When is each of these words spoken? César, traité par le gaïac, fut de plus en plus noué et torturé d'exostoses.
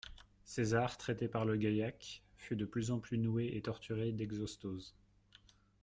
César, 0.45 0.97
traité 0.97 1.27
par 1.27 1.45
le 1.45 1.57
gaïac, 1.57 2.23
fut 2.35 2.55
de 2.55 2.65
plus 2.65 2.89
en 2.89 2.97
plus 2.99 3.19
noué 3.19 3.51
et 3.53 3.61
torturé 3.61 4.11
d'exostoses. 4.11 4.95